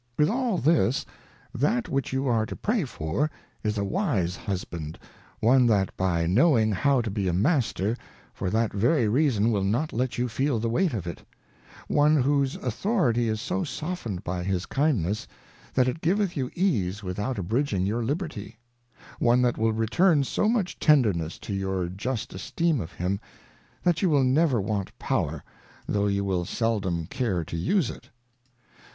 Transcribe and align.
With 0.17 0.29
all 0.31 0.57
this, 0.57 1.05
that 1.53 1.87
which 1.87 2.11
you 2.11 2.25
are 2.27 2.47
to 2.47 2.55
pray 2.55 2.85
for, 2.85 3.29
is 3.63 3.77
a 3.77 3.83
Wise 3.83 4.35
Husband, 4.35 4.97
one 5.41 5.67
that 5.67 5.95
by 5.95 6.25
knowing 6.25 6.71
how 6.71 7.01
to 7.01 7.11
be 7.11 7.27
a 7.27 7.33
Master, 7.33 7.95
for 8.33 8.49
that 8.49 8.73
very 8.73 9.07
reason 9.07 9.51
will 9.51 9.63
not 9.63 9.93
let 9.93 10.17
you 10.17 10.27
feel 10.27 10.57
the 10.57 10.71
weight 10.71 10.95
of 10.95 11.05
it; 11.05 11.23
one 11.87 12.19
whose 12.19 12.55
Authority 12.55 13.29
is 13.29 13.41
so 13.41 13.63
soften 13.63 14.15
'd 14.15 14.23
by 14.23 14.41
his 14.43 14.65
Kindness, 14.65 15.27
that 15.75 15.87
it 15.87 16.01
giveth 16.01 16.35
you 16.35 16.49
ease 16.55 17.03
without 17.03 17.37
abridging 17.37 17.85
your 17.85 18.03
Liberty; 18.03 18.57
one 19.19 19.43
that 19.43 19.59
will 19.59 19.71
return 19.71 20.23
so 20.23 20.49
much 20.49 20.79
tenderness 20.79 21.37
for 21.39 21.51
your 21.53 21.87
Just 21.89 22.33
Esteem 22.33 22.81
of 22.81 22.91
him, 22.93 23.19
that 23.83 24.01
you 24.01 24.09
will 24.09 24.23
never 24.23 24.59
want 24.59 24.97
power, 24.97 25.43
though 25.85 26.07
you 26.07 26.25
will 26.25 26.43
seldom 26.43 27.05
care 27.05 27.43
to 27.45 27.55
use 27.55 27.91
it. 27.91 28.09